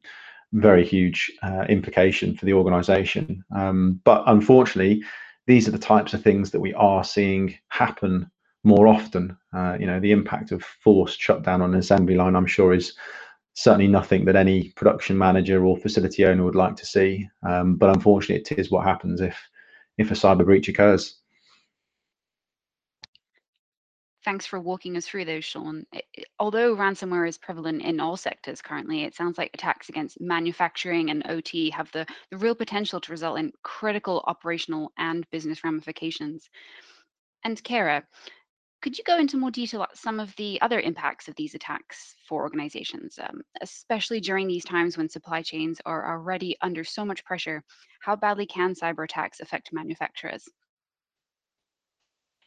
very 0.53 0.85
huge 0.85 1.31
uh, 1.43 1.65
implication 1.67 2.37
for 2.37 2.45
the 2.45 2.53
organization. 2.53 3.43
Um, 3.55 3.99
but 4.03 4.23
unfortunately, 4.27 5.03
these 5.47 5.67
are 5.67 5.71
the 5.71 5.79
types 5.79 6.13
of 6.13 6.21
things 6.21 6.51
that 6.51 6.59
we 6.59 6.73
are 6.75 7.03
seeing 7.03 7.57
happen 7.69 8.29
more 8.63 8.87
often. 8.87 9.35
Uh, 9.53 9.77
you 9.79 9.87
know, 9.87 9.99
the 9.99 10.11
impact 10.11 10.51
of 10.51 10.63
forced 10.63 11.19
shutdown 11.19 11.61
on 11.61 11.73
an 11.73 11.79
assembly 11.79 12.15
line, 12.15 12.35
I'm 12.35 12.45
sure, 12.45 12.73
is 12.73 12.93
certainly 13.61 13.87
nothing 13.87 14.25
that 14.25 14.35
any 14.35 14.69
production 14.71 15.17
manager 15.17 15.65
or 15.65 15.77
facility 15.77 16.25
owner 16.25 16.43
would 16.43 16.55
like 16.55 16.75
to 16.75 16.85
see. 16.85 17.29
Um, 17.47 17.75
but 17.75 17.95
unfortunately, 17.95 18.41
it 18.41 18.59
is 18.59 18.71
what 18.71 18.85
happens 18.85 19.21
if 19.21 19.37
if 19.97 20.09
a 20.09 20.15
cyber 20.15 20.45
breach 20.45 20.67
occurs. 20.67 21.21
Thanks 24.23 24.45
for 24.45 24.59
walking 24.59 24.97
us 24.97 25.07
through 25.07 25.25
those, 25.25 25.43
Sean. 25.45 25.83
although 26.39 26.75
ransomware 26.75 27.27
is 27.27 27.39
prevalent 27.39 27.81
in 27.81 27.99
all 27.99 28.15
sectors 28.15 28.61
currently, 28.61 29.03
it 29.03 29.15
sounds 29.15 29.37
like 29.39 29.49
attacks 29.53 29.89
against 29.89 30.21
manufacturing 30.21 31.09
and 31.09 31.25
OT 31.27 31.71
have 31.71 31.91
the, 31.91 32.05
the 32.29 32.37
real 32.37 32.53
potential 32.53 33.01
to 33.01 33.11
result 33.11 33.39
in 33.39 33.51
critical 33.63 34.23
operational 34.27 34.91
and 34.99 35.27
business 35.31 35.63
ramifications. 35.63 36.49
And 37.43 37.63
Cara, 37.63 38.03
could 38.81 38.97
you 38.97 39.03
go 39.03 39.17
into 39.17 39.37
more 39.37 39.51
detail 39.51 39.81
about 39.81 39.97
some 39.97 40.19
of 40.19 40.35
the 40.35 40.59
other 40.61 40.79
impacts 40.79 41.27
of 41.27 41.35
these 41.35 41.53
attacks 41.53 42.15
for 42.27 42.41
organizations, 42.41 43.19
um, 43.21 43.41
especially 43.61 44.19
during 44.19 44.47
these 44.47 44.65
times 44.65 44.97
when 44.97 45.07
supply 45.07 45.41
chains 45.41 45.79
are 45.85 46.11
already 46.11 46.57
under 46.61 46.83
so 46.83 47.05
much 47.05 47.23
pressure? 47.23 47.63
How 48.01 48.15
badly 48.15 48.47
can 48.47 48.73
cyber 48.73 49.03
attacks 49.03 49.39
affect 49.39 49.71
manufacturers? 49.71 50.49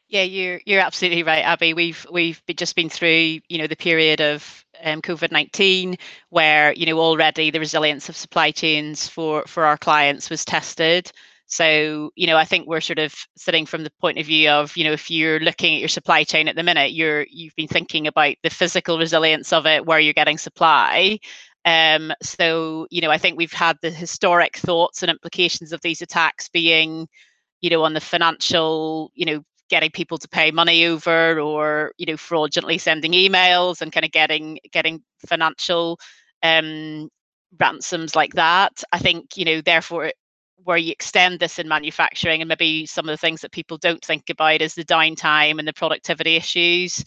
Yeah, 0.09 0.23
you're 0.23 0.61
you're 0.67 0.81
absolutely 0.81 1.23
right, 1.23 1.45
Abby. 1.45 1.73
We've 1.73 2.07
we've 2.13 2.43
just 2.57 2.77
been 2.77 2.91
through, 2.91 3.41
you 3.49 3.59
know, 3.59 3.67
the 3.67 3.77
period 3.77 4.21
of 4.21 4.65
um, 4.83 5.01
COVID 5.01 5.33
nineteen, 5.33 5.97
where 6.29 6.73
you 6.75 6.87
know 6.87 6.99
already 6.99 7.51
the 7.51 7.59
resilience 7.59 8.09
of 8.09 8.17
supply 8.17 8.51
chains 8.51 9.09
for 9.09 9.45
for 9.47 9.65
our 9.65 9.79
clients 9.79 10.29
was 10.29 10.45
tested. 10.45 11.11
So, 11.55 12.11
you 12.17 12.27
know, 12.27 12.37
I 12.37 12.45
think 12.45 12.67
we're 12.67 12.81
sort 12.81 12.99
of 12.99 13.15
sitting 13.37 13.65
from 13.65 13.85
the 13.85 13.93
point 14.01 14.19
of 14.19 14.27
view 14.27 14.51
of, 14.51 14.77
you 14.77 14.83
know, 14.83 14.91
if 14.91 15.09
you're 15.09 15.39
looking 15.39 15.75
at 15.77 15.79
your 15.79 15.89
supply 15.89 16.25
chain 16.25 16.49
at 16.49 16.57
the 16.57 16.65
minute, 16.65 16.93
you're 16.93 17.27
you've 17.31 17.55
been 17.55 17.69
thinking 17.69 18.09
about 18.09 18.35
the 18.43 18.51
physical 18.51 18.99
resilience 18.99 19.53
of 19.53 19.65
it, 19.65 19.87
where 19.87 20.01
you're 20.01 20.15
getting 20.15 20.37
supply. 20.37 21.21
Um, 21.65 22.13
so, 22.21 22.89
you 22.91 23.01
know, 23.01 23.11
I 23.13 23.19
think 23.19 23.39
we've 23.39 23.53
had 23.53 23.79
the 23.83 23.91
historic 23.91 24.57
thoughts 24.57 25.05
and 25.05 25.11
implications 25.11 25.73
of 25.73 25.81
these 25.81 26.03
attacks 26.03 26.49
being, 26.49 27.07
you 27.61 27.71
know, 27.71 27.85
on 27.85 27.95
the 27.95 28.01
financial, 28.01 29.13
you 29.15 29.25
know, 29.25 29.45
getting 29.71 29.93
people 29.93 30.19
to 30.19 30.29
pay 30.29 30.51
money 30.51 30.87
over 30.87 31.39
or 31.41 31.93
you 31.99 32.05
know 32.07 32.17
fraudulently 32.17 32.79
sending 32.79 33.13
emails 33.13 33.81
and 33.81 33.93
kind 33.93 34.05
of 34.05 34.11
getting 34.13 34.59
getting 34.73 35.03
financial 35.27 35.99
um 36.43 37.09
ransoms 37.59 38.15
like 38.15 38.35
that 38.35 38.85
i 38.93 38.99
think 38.99 39.37
you 39.37 39.45
know 39.45 39.61
therefore 39.63 40.13
where 40.63 40.77
you 40.77 40.93
extend 40.93 41.41
this 41.41 41.59
in 41.59 41.69
manufacturing 41.69 42.41
and 42.41 42.49
maybe 42.49 42.87
some 42.87 43.09
of 43.09 43.13
the 43.13 43.19
things 43.19 43.41
that 43.41 43.53
people 43.53 43.77
don't 43.79 44.05
think 44.05 44.31
about 44.31 44.63
is 44.63 44.75
the 44.75 44.85
downtime 44.85 45.59
and 45.59 45.69
the 45.69 45.73
productivity 45.73 46.37
issues 46.37 47.05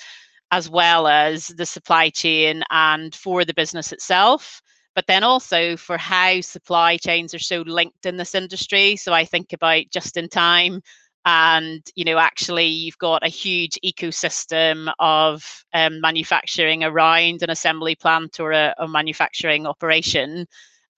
as 0.52 0.70
well 0.70 1.08
as 1.08 1.48
the 1.48 1.66
supply 1.66 2.10
chain 2.10 2.64
and 2.72 3.14
for 3.16 3.44
the 3.44 3.54
business 3.54 3.92
itself 3.92 4.62
but 4.96 5.06
then 5.08 5.24
also 5.24 5.78
for 5.78 5.98
how 5.98 6.42
supply 6.42 6.98
chains 6.98 7.34
are 7.34 7.40
so 7.40 7.62
linked 7.68 8.08
in 8.08 8.18
this 8.18 8.34
industry. 8.34 8.96
So 8.96 9.14
i 9.14 9.26
think 9.26 9.54
about 9.54 9.84
just 9.92 10.18
in 10.18 10.28
time 10.28 10.82
and 11.28 11.82
you 11.96 12.06
know 12.06 12.18
actually 12.18 12.68
you've 12.68 12.98
got 12.98 13.24
a 13.24 13.30
huge 13.30 13.78
ecosystem 13.86 14.92
of 14.98 15.44
um, 15.74 16.00
manufacturing 16.00 16.84
around 16.84 17.44
an 17.44 17.50
assembly 17.50 17.96
plant 17.96 18.40
or 18.40 18.54
a, 18.54 18.74
a, 18.80 18.88
manufacturing 18.88 19.68
operation 19.68 20.48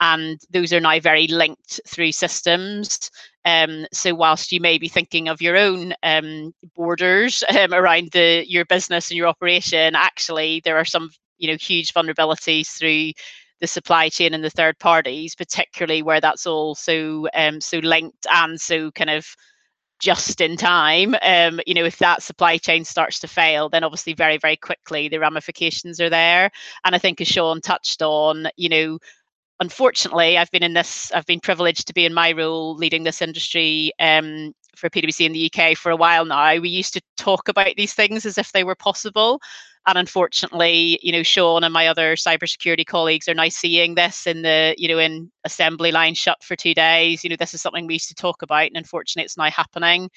and 0.02 0.40
those 0.50 0.72
are 0.72 0.80
now 0.80 1.00
very 1.00 1.28
linked 1.28 1.80
through 1.88 2.12
systems. 2.12 3.12
Um, 3.46 3.86
so 3.92 4.14
whilst 4.14 4.52
you 4.52 4.60
may 4.60 4.78
be 4.78 4.88
thinking 4.88 5.28
of 5.28 5.42
your 5.42 5.58
own 5.58 5.94
um, 6.04 6.54
borders 6.76 7.44
um, 7.58 7.74
around 7.74 8.10
the 8.12 8.46
your 8.48 8.66
business 8.66 9.10
and 9.10 9.18
your 9.18 9.28
operation 9.28 9.96
actually 9.96 10.62
there 10.66 10.78
are 10.78 10.86
some 10.86 11.10
you 11.38 11.50
know 11.50 11.58
huge 11.58 11.94
vulnerabilities 11.94 12.68
through 12.68 13.12
the 13.62 13.68
supply 13.68 14.10
chain 14.10 14.34
and 14.34 14.44
the 14.44 14.50
third 14.50 14.78
parties 14.80 15.36
particularly 15.36 16.02
where 16.02 16.22
that's 16.22 16.46
all 16.46 16.76
so 16.76 17.28
um, 17.34 17.60
so 17.62 17.80
linked 17.80 18.28
and 18.30 18.60
so 18.60 18.92
kind 18.92 19.10
of 19.10 19.26
just 20.00 20.40
in 20.40 20.56
time. 20.56 21.14
Um, 21.22 21.60
you 21.66 21.74
know 21.74 21.84
if 21.84 21.98
that 21.98 22.24
supply 22.24 22.58
chain 22.58 22.86
starts 22.86 23.20
to 23.20 23.28
fail 23.28 23.70
then 23.70 23.84
obviously 23.84 24.14
very 24.14 24.38
very 24.38 24.58
quickly 24.58 25.08
the 25.08 25.20
ramifications 25.20 26.00
are 26.00 26.10
there. 26.10 26.52
And 26.84 26.94
i 26.94 26.98
think 26.98 27.20
as 27.22 27.28
sean 27.28 27.62
touched 27.62 28.02
on 28.02 28.48
you 28.58 28.70
know 28.70 29.00
unfortunately 29.60 30.38
i've 30.38 30.52
been 30.52 30.64
in 30.64 30.74
this 30.74 31.12
i've 31.14 31.26
been 31.26 31.40
privileged 31.40 31.88
to 31.88 31.94
be 31.94 32.06
in 32.06 32.14
my 32.14 32.32
role 32.32 32.76
leading 32.76 33.04
this 33.04 33.22
industry 33.22 33.92
um, 34.00 34.54
for 34.76 34.90
pwc 34.90 35.26
in 35.26 35.34
the 35.34 35.52
uk 35.52 35.78
for 35.78 35.92
a 35.92 35.96
while 35.96 36.26
now. 36.26 36.58
We 36.58 36.70
used 36.70 36.94
to 36.94 37.02
talk 37.18 37.48
about 37.50 37.76
these 37.76 37.94
things 37.94 38.26
as 38.26 38.38
if 38.38 38.52
they 38.52 38.64
were 38.64 38.76
possible. 38.76 39.42
And 39.86 39.98
unfortunately 39.98 41.00
you 41.02 41.12
know 41.12 41.24
sean 41.24 41.64
and 41.64 41.74
my 41.74 41.88
other 41.88 42.16
cybersecurity 42.16 42.86
colleagues 42.86 43.28
are 43.28 43.34
now 43.34 43.50
seeing 43.50 43.96
this 43.96 44.28
in 44.28 44.42
the 44.42 44.76
you 44.78 44.88
know 44.88 45.00
in 45.00 45.32
assembly 45.44 45.92
line 45.92 46.14
shut 46.14 46.44
for 46.44 46.56
two 46.56 46.74
days. 46.74 47.24
You 47.24 47.30
know 47.30 47.36
this 47.38 47.54
is 47.54 47.62
something 47.62 47.88
we 47.88 47.96
used 47.96 48.10
to 48.10 48.16
talk 48.16 48.42
about 48.42 48.68
and 48.68 48.78
unfortunately 48.78 49.26
it's 49.26 49.38
now 49.38 49.50
happening. 49.50 50.10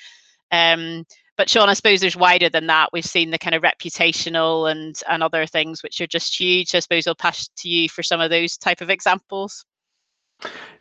Um, 0.50 1.04
but 1.42 1.50
sean 1.50 1.68
i 1.68 1.74
suppose 1.74 2.00
there's 2.00 2.14
wider 2.14 2.48
than 2.48 2.68
that 2.68 2.88
we've 2.92 3.04
seen 3.04 3.32
the 3.32 3.38
kind 3.38 3.52
of 3.52 3.64
reputational 3.64 4.70
and 4.70 5.00
and 5.08 5.24
other 5.24 5.44
things 5.44 5.82
which 5.82 6.00
are 6.00 6.06
just 6.06 6.38
huge 6.38 6.72
i 6.72 6.78
suppose 6.78 7.04
i'll 7.04 7.16
pass 7.16 7.48
to 7.56 7.68
you 7.68 7.88
for 7.88 8.04
some 8.04 8.20
of 8.20 8.30
those 8.30 8.56
type 8.56 8.80
of 8.80 8.88
examples 8.88 9.64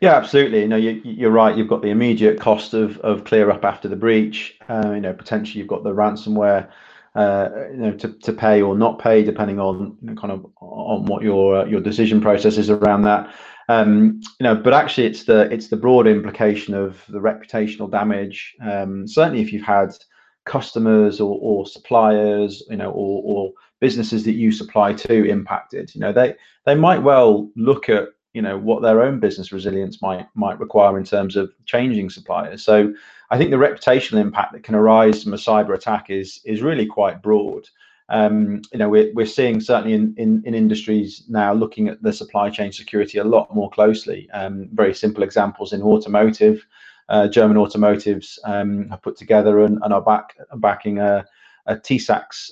yeah, 0.00 0.16
absolutely. 0.16 0.62
You 0.62 0.66
know, 0.66 0.76
you, 0.76 1.28
are 1.28 1.30
right. 1.30 1.56
You've 1.56 1.68
got 1.68 1.82
the 1.82 1.90
immediate 1.90 2.40
cost 2.40 2.74
of 2.74 2.98
of 2.98 3.22
clear 3.22 3.48
up 3.48 3.64
after 3.64 3.86
the 3.86 3.94
breach. 3.94 4.58
Uh, 4.68 4.90
you 4.92 5.00
know, 5.00 5.12
potentially 5.12 5.60
you've 5.60 5.68
got 5.68 5.84
the 5.84 5.94
ransomware 5.94 6.68
uh, 7.14 7.48
you 7.70 7.76
know, 7.76 7.92
to, 7.92 8.08
to 8.08 8.32
pay 8.32 8.60
or 8.60 8.76
not 8.76 8.98
pay, 8.98 9.22
depending 9.22 9.60
on 9.60 9.96
you 10.02 10.08
know, 10.08 10.20
kind 10.20 10.32
of 10.32 10.44
on 10.60 11.06
what 11.06 11.22
your 11.22 11.58
uh, 11.58 11.64
your 11.66 11.80
decision 11.80 12.20
process 12.20 12.58
is 12.58 12.70
around 12.70 13.02
that. 13.02 13.32
Um, 13.68 14.20
you 14.40 14.44
know, 14.44 14.56
but 14.56 14.74
actually, 14.74 15.06
it's 15.06 15.22
the 15.22 15.42
it's 15.52 15.68
the 15.68 15.76
broad 15.76 16.08
implication 16.08 16.74
of 16.74 17.04
the 17.08 17.20
reputational 17.20 17.88
damage. 17.88 18.56
Um, 18.60 19.06
certainly, 19.06 19.42
if 19.42 19.52
you've 19.52 19.62
had 19.62 19.94
customers 20.44 21.20
or, 21.20 21.38
or 21.40 21.66
suppliers, 21.66 22.62
you 22.68 22.76
know, 22.76 22.90
or, 22.90 23.22
or 23.24 23.52
businesses 23.80 24.24
that 24.24 24.32
you 24.32 24.52
supply 24.52 24.92
to 24.92 25.28
impacted, 25.28 25.94
you 25.94 26.00
know, 26.00 26.12
they 26.12 26.34
they 26.64 26.74
might 26.74 27.02
well 27.02 27.50
look 27.56 27.88
at 27.88 28.08
you 28.32 28.40
know 28.40 28.56
what 28.56 28.82
their 28.82 29.02
own 29.02 29.20
business 29.20 29.52
resilience 29.52 30.00
might 30.00 30.26
might 30.34 30.58
require 30.58 30.98
in 30.98 31.04
terms 31.04 31.36
of 31.36 31.52
changing 31.66 32.10
suppliers. 32.10 32.64
So 32.64 32.94
I 33.30 33.38
think 33.38 33.50
the 33.50 33.56
reputational 33.56 34.20
impact 34.20 34.52
that 34.52 34.62
can 34.62 34.74
arise 34.74 35.22
from 35.22 35.34
a 35.34 35.38
cyber 35.38 35.74
attack 35.74 36.10
is 36.10 36.40
is 36.44 36.62
really 36.62 36.86
quite 36.86 37.22
broad. 37.22 37.68
Um, 38.08 38.60
you 38.72 38.78
know, 38.78 38.90
we're, 38.90 39.10
we're 39.14 39.24
seeing 39.24 39.58
certainly 39.60 39.94
in, 39.94 40.14
in, 40.18 40.42
in 40.44 40.54
industries 40.54 41.24
now 41.28 41.54
looking 41.54 41.88
at 41.88 42.02
the 42.02 42.12
supply 42.12 42.50
chain 42.50 42.70
security 42.70 43.18
a 43.18 43.24
lot 43.24 43.54
more 43.54 43.70
closely. 43.70 44.28
Um, 44.32 44.68
very 44.74 44.92
simple 44.92 45.22
examples 45.22 45.72
in 45.72 45.80
automotive. 45.80 46.66
Uh, 47.08 47.28
German 47.28 47.56
automotives 47.56 48.38
um, 48.44 48.88
have 48.88 49.02
put 49.02 49.16
together 49.16 49.64
and, 49.64 49.78
and 49.82 49.92
are 49.92 50.02
back 50.02 50.36
backing 50.56 50.98
a, 50.98 51.24
a 51.66 51.80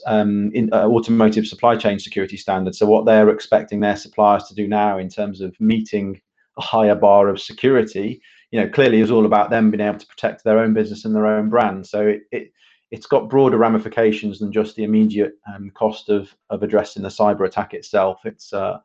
um, 0.06 0.50
in, 0.54 0.72
uh, 0.72 0.86
automotive 0.86 1.46
supply 1.46 1.76
chain 1.76 1.98
security 1.98 2.36
standard. 2.36 2.74
So 2.74 2.86
what 2.86 3.06
they're 3.06 3.30
expecting 3.30 3.80
their 3.80 3.96
suppliers 3.96 4.44
to 4.44 4.54
do 4.54 4.68
now 4.68 4.98
in 4.98 5.08
terms 5.08 5.40
of 5.40 5.58
meeting 5.60 6.20
a 6.58 6.62
higher 6.62 6.94
bar 6.94 7.28
of 7.28 7.40
security, 7.40 8.20
you 8.50 8.60
know, 8.60 8.68
clearly 8.68 9.00
is 9.00 9.10
all 9.10 9.26
about 9.26 9.50
them 9.50 9.70
being 9.70 9.80
able 9.80 9.98
to 9.98 10.06
protect 10.06 10.44
their 10.44 10.58
own 10.58 10.74
business 10.74 11.04
and 11.04 11.14
their 11.14 11.26
own 11.26 11.48
brand. 11.48 11.86
So 11.86 12.06
it, 12.06 12.22
it 12.30 12.52
it's 12.90 13.06
got 13.06 13.30
broader 13.30 13.56
ramifications 13.56 14.40
than 14.40 14.52
just 14.52 14.74
the 14.74 14.84
immediate 14.84 15.34
um, 15.52 15.70
cost 15.74 16.08
of 16.08 16.34
of 16.50 16.62
addressing 16.62 17.02
the 17.02 17.08
cyber 17.08 17.46
attack 17.46 17.74
itself. 17.74 18.20
It's 18.24 18.52
uh, 18.52 18.78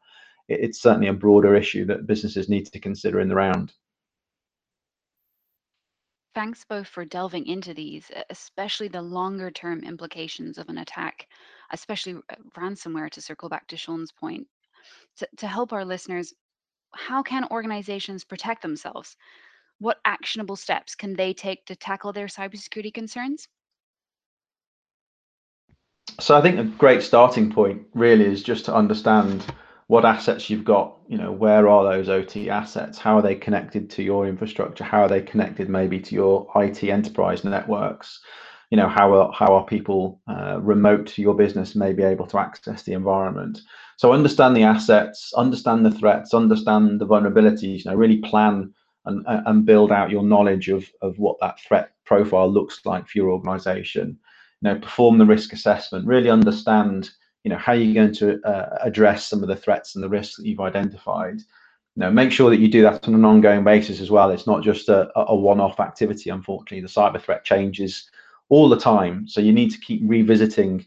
it, 0.48 0.60
it's 0.62 0.82
certainly 0.82 1.08
a 1.08 1.14
broader 1.14 1.56
issue 1.56 1.86
that 1.86 2.08
businesses 2.08 2.50
need 2.50 2.66
to 2.68 2.80
consider 2.80 3.20
in 3.20 3.30
the 3.30 3.36
round. 3.36 3.74
Thanks 6.36 6.66
both 6.66 6.88
for 6.88 7.06
delving 7.06 7.48
into 7.48 7.74
these, 7.74 8.12
especially 8.30 8.90
the 8.90 9.02
longer 9.02 9.50
term 9.50 9.86
implications 9.86 10.58
of 10.58 10.68
an 10.68 10.78
attack, 10.78 11.28
especially 11.72 12.16
uh, 12.16 12.36
ransomware, 12.58 13.10
to 13.12 13.22
circle 13.22 13.48
back 13.48 13.68
to 13.68 13.78
Sean's 13.78 14.12
point. 14.12 14.46
To, 15.18 15.28
to 15.38 15.48
help 15.48 15.72
our 15.72 15.86
listeners, 15.86 16.34
how 16.94 17.24
can 17.24 17.48
organizations 17.52 18.26
protect 18.26 18.62
themselves? 18.62 19.16
What 19.80 20.00
actionable 20.04 20.58
steps 20.58 20.94
can 20.94 21.16
they 21.16 21.34
take 21.34 21.66
to 21.68 21.76
tackle 21.76 22.12
their 22.12 22.28
cybersecurity 22.28 22.94
concerns? 22.94 23.48
So 26.20 26.38
I 26.38 26.42
think 26.42 26.60
a 26.60 26.64
great 26.64 27.02
starting 27.02 27.50
point 27.50 27.88
really 27.94 28.26
is 28.26 28.44
just 28.44 28.66
to 28.66 28.76
understand 28.76 29.46
what 29.88 30.06
assets 30.06 30.50
you've 30.50 30.66
got 30.66 30.98
you 31.08 31.18
know 31.18 31.32
where 31.32 31.68
are 31.68 31.84
those 31.84 32.10
ot 32.10 32.36
assets? 32.50 32.98
How 32.98 33.18
are 33.18 33.22
they 33.22 33.36
connected 33.36 33.90
to 33.92 34.04
your 34.04 34.28
infrastructure? 34.28 34.84
How 34.84 35.02
are 35.02 35.08
they 35.08 35.22
connected 35.22 35.70
maybe 35.70 36.00
to 36.00 36.16
your 36.16 36.48
it 36.56 36.84
enterprise 36.84 37.44
networks? 37.44 38.20
You 38.72 38.78
know 38.78 38.90
how 38.90 39.14
are 39.14 39.32
how 39.32 39.54
are 39.54 39.66
people 39.66 40.22
uh, 40.28 40.60
remote 40.60 41.06
to 41.08 41.22
your 41.22 41.36
business 41.36 41.76
may 41.76 41.94
be 41.94 42.04
able 42.04 42.26
to 42.28 42.40
access 42.40 42.84
the 42.84 42.94
environment? 42.94 43.62
So 43.98 44.12
understand 44.12 44.56
the 44.56 44.64
assets 44.64 45.32
understand 45.38 45.86
the 45.86 45.92
threats 45.92 46.34
understand 46.34 47.00
the 47.00 47.08
vulnerabilities 47.08 47.86
you 47.86 47.92
know 47.92 47.96
really 47.96 48.18
plan 48.18 48.74
and, 49.06 49.24
and 49.28 49.68
build 49.68 49.92
out 49.92 50.10
your 50.10 50.24
knowledge 50.24 50.68
of, 50.68 50.90
of 51.04 51.20
what 51.20 51.38
that 51.42 51.60
threat 51.60 51.92
profile 52.06 52.52
looks 52.52 52.84
like 52.86 53.08
for 53.08 53.20
your 53.20 53.30
organization. 53.30 54.18
You 54.62 54.74
know 54.74 54.80
perform 54.80 55.20
the 55.20 55.28
risk 55.28 55.54
assessment 55.54 56.08
really 56.08 56.32
understand 56.32 57.12
you 57.46 57.52
know 57.52 57.58
how 57.58 57.74
are 57.74 57.76
you 57.76 57.94
going 57.94 58.12
to 58.12 58.42
uh, 58.44 58.80
address 58.82 59.28
some 59.28 59.44
of 59.44 59.48
the 59.48 59.56
threats 59.56 59.94
and 59.94 60.04
the 60.04 60.10
risks 60.10 60.36
that 60.36 60.48
you've 60.48 60.60
identified? 60.60 61.38
You 61.38 62.02
know 62.02 62.12
make 62.12 62.32
sure 62.32 62.50
that 62.50 62.60
you 62.60 62.68
do 62.68 62.82
that 62.82 63.08
on 63.08 63.14
an 63.14 63.24
ongoing 63.24 63.64
basis 63.64 64.02
as 64.02 64.10
well. 64.10 64.32
It's 64.32 64.48
not 64.48 64.64
just 64.64 64.90
a, 64.90 65.12
a 65.16 65.36
one-off 65.36 65.80
activity 65.80 66.32
unfortunately. 66.32 66.82
The 66.82 66.88
cyber 66.88 67.22
threat 67.22 67.46
changes 67.46 68.10
all 68.50 68.68
the 68.68 68.80
time. 68.80 69.28
So 69.28 69.42
you 69.42 69.54
need 69.54 69.70
to 69.72 69.80
keep 69.80 70.02
revisiting 70.04 70.86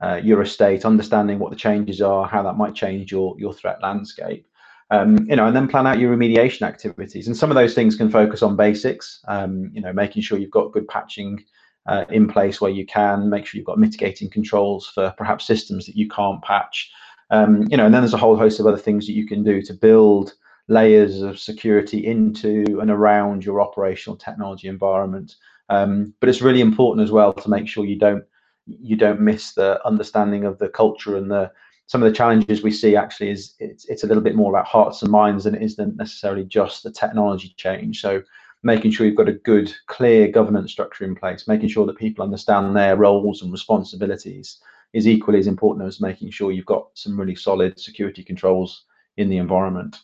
uh, 0.00 0.20
your 0.22 0.42
estate 0.42 0.84
understanding 0.84 1.38
what 1.38 1.50
the 1.50 1.56
changes 1.56 2.02
are 2.02 2.26
how 2.26 2.42
that 2.42 2.56
might 2.56 2.74
change 2.74 3.12
your 3.12 3.36
your 3.38 3.54
threat 3.54 3.80
landscape. 3.80 4.48
Um, 4.90 5.16
you 5.28 5.36
know 5.36 5.46
and 5.46 5.54
then 5.54 5.68
plan 5.68 5.86
out 5.86 6.00
your 6.00 6.16
remediation 6.16 6.62
activities. 6.62 7.28
And 7.28 7.36
some 7.36 7.52
of 7.52 7.54
those 7.54 7.74
things 7.74 7.94
can 7.94 8.10
focus 8.10 8.42
on 8.42 8.56
basics 8.56 9.20
um, 9.28 9.70
you 9.72 9.80
know 9.80 9.92
making 9.92 10.22
sure 10.22 10.38
you've 10.38 10.50
got 10.50 10.72
good 10.72 10.88
patching 10.88 11.44
uh, 11.90 12.04
in 12.08 12.28
place 12.28 12.60
where 12.60 12.70
you 12.70 12.86
can. 12.86 13.28
Make 13.28 13.44
sure 13.44 13.58
you've 13.58 13.66
got 13.66 13.78
mitigating 13.78 14.30
controls 14.30 14.86
for 14.86 15.12
perhaps 15.18 15.44
systems 15.44 15.86
that 15.86 15.96
you 15.96 16.08
can't 16.08 16.40
patch. 16.42 16.90
Um, 17.30 17.66
you 17.68 17.76
know, 17.76 17.84
and 17.84 17.92
then 17.92 18.02
there's 18.02 18.14
a 18.14 18.18
whole 18.18 18.36
host 18.36 18.60
of 18.60 18.66
other 18.66 18.78
things 18.78 19.06
that 19.06 19.12
you 19.12 19.26
can 19.26 19.42
do 19.42 19.60
to 19.62 19.74
build 19.74 20.34
layers 20.68 21.20
of 21.20 21.38
security 21.38 22.06
into 22.06 22.78
and 22.80 22.90
around 22.90 23.44
your 23.44 23.60
operational 23.60 24.16
technology 24.16 24.68
environment. 24.68 25.34
Um, 25.68 26.14
but 26.20 26.28
it's 26.28 26.40
really 26.40 26.60
important 26.60 27.04
as 27.04 27.10
well 27.10 27.32
to 27.32 27.50
make 27.50 27.68
sure 27.68 27.84
you 27.84 27.98
don't 27.98 28.24
you 28.66 28.94
don't 28.94 29.20
miss 29.20 29.54
the 29.54 29.84
understanding 29.84 30.44
of 30.44 30.58
the 30.58 30.68
culture 30.68 31.16
and 31.16 31.28
the 31.28 31.50
some 31.88 32.04
of 32.04 32.08
the 32.08 32.16
challenges 32.16 32.62
we 32.62 32.70
see 32.70 32.94
actually 32.94 33.30
is 33.30 33.54
it's, 33.58 33.84
it's 33.86 34.04
a 34.04 34.06
little 34.06 34.22
bit 34.22 34.36
more 34.36 34.52
about 34.52 34.66
hearts 34.66 35.02
and 35.02 35.10
minds 35.10 35.42
than 35.42 35.56
it 35.56 35.62
is 35.62 35.74
than 35.74 35.96
necessarily 35.96 36.44
just 36.44 36.84
the 36.84 36.92
technology 36.92 37.52
change. 37.56 38.00
So 38.00 38.22
making 38.62 38.90
sure 38.90 39.06
you've 39.06 39.16
got 39.16 39.28
a 39.28 39.32
good, 39.32 39.74
clear 39.86 40.28
governance 40.28 40.70
structure 40.70 41.04
in 41.04 41.14
place, 41.14 41.48
making 41.48 41.68
sure 41.68 41.86
that 41.86 41.96
people 41.96 42.22
understand 42.22 42.76
their 42.76 42.96
roles 42.96 43.42
and 43.42 43.52
responsibilities 43.52 44.60
is 44.92 45.06
equally 45.06 45.38
as 45.38 45.46
important 45.46 45.86
as 45.86 46.00
making 46.00 46.30
sure 46.30 46.52
you've 46.52 46.66
got 46.66 46.88
some 46.94 47.18
really 47.18 47.34
solid 47.34 47.78
security 47.78 48.22
controls 48.22 48.84
in 49.16 49.28
the 49.28 49.38
environment. 49.38 49.98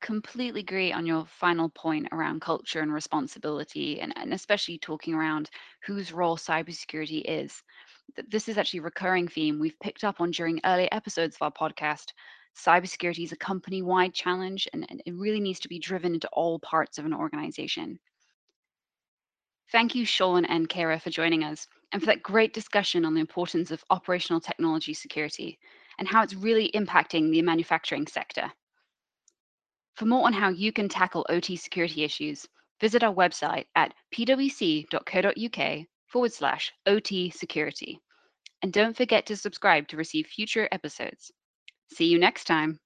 Completely 0.00 0.60
agree 0.60 0.92
on 0.92 1.06
your 1.06 1.26
final 1.26 1.68
point 1.68 2.08
around 2.12 2.40
culture 2.40 2.80
and 2.80 2.92
responsibility, 2.92 4.00
and, 4.00 4.12
and 4.16 4.32
especially 4.32 4.78
talking 4.78 5.14
around 5.14 5.50
whose 5.84 6.12
role 6.12 6.36
cybersecurity 6.36 7.22
is. 7.26 7.62
This 8.28 8.48
is 8.48 8.58
actually 8.58 8.80
a 8.80 8.82
recurring 8.84 9.26
theme 9.28 9.58
we've 9.58 9.78
picked 9.80 10.04
up 10.04 10.20
on 10.20 10.30
during 10.30 10.60
earlier 10.64 10.88
episodes 10.92 11.36
of 11.36 11.42
our 11.42 11.52
podcast. 11.70 12.12
Cybersecurity 12.56 13.24
is 13.24 13.32
a 13.32 13.36
company 13.36 13.82
wide 13.82 14.14
challenge 14.14 14.66
and, 14.72 14.86
and 14.88 15.02
it 15.04 15.14
really 15.14 15.40
needs 15.40 15.60
to 15.60 15.68
be 15.68 15.78
driven 15.78 16.14
into 16.14 16.28
all 16.32 16.58
parts 16.58 16.98
of 16.98 17.04
an 17.04 17.12
organization. 17.12 17.98
Thank 19.72 19.94
you, 19.94 20.04
Sean 20.04 20.44
and 20.44 20.68
Cara, 20.68 20.98
for 20.98 21.10
joining 21.10 21.44
us 21.44 21.66
and 21.92 22.00
for 22.00 22.06
that 22.06 22.22
great 22.22 22.54
discussion 22.54 23.04
on 23.04 23.14
the 23.14 23.20
importance 23.20 23.70
of 23.70 23.84
operational 23.90 24.40
technology 24.40 24.94
security 24.94 25.58
and 25.98 26.08
how 26.08 26.22
it's 26.22 26.34
really 26.34 26.70
impacting 26.72 27.30
the 27.30 27.42
manufacturing 27.42 28.06
sector. 28.06 28.50
For 29.94 30.06
more 30.06 30.26
on 30.26 30.32
how 30.32 30.50
you 30.50 30.72
can 30.72 30.88
tackle 30.88 31.26
OT 31.28 31.56
security 31.56 32.04
issues, 32.04 32.46
visit 32.80 33.02
our 33.02 33.14
website 33.14 33.64
at 33.74 33.92
pwc.co.uk 34.14 35.86
forward 36.06 36.32
slash 36.32 36.72
OT 36.86 37.30
security. 37.30 37.98
And 38.62 38.72
don't 38.72 38.96
forget 38.96 39.26
to 39.26 39.36
subscribe 39.36 39.88
to 39.88 39.96
receive 39.96 40.26
future 40.26 40.68
episodes. 40.70 41.32
See 41.88 42.06
you 42.06 42.18
next 42.18 42.44
time. 42.44 42.78